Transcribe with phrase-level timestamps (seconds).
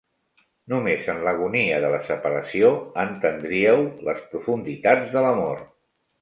[0.71, 2.71] Només en l'agonia de la separació
[3.03, 5.63] entendríeu les profunditats de l'amor.